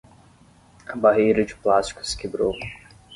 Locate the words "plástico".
1.55-2.03